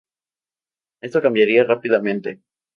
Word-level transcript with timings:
Esto 1.03 1.21
cambiaría 1.21 1.63
rápidamente. 1.67 2.41